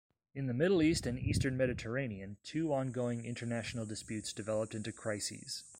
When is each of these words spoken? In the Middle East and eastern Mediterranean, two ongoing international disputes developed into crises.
In 0.33 0.47
the 0.47 0.53
Middle 0.55 0.81
East 0.81 1.05
and 1.05 1.19
eastern 1.19 1.55
Mediterranean, 1.57 2.37
two 2.43 2.73
ongoing 2.73 3.23
international 3.23 3.85
disputes 3.85 4.33
developed 4.33 4.73
into 4.73 4.91
crises. 4.91 5.63